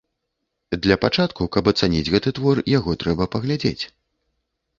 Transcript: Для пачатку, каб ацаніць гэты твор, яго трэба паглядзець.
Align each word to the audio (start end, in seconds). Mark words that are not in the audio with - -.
Для 0.85 0.95
пачатку, 1.03 1.41
каб 1.55 1.69
ацаніць 1.73 2.09
гэты 2.15 2.33
твор, 2.39 2.63
яго 2.77 2.97
трэба 3.05 3.29
паглядзець. 3.37 3.79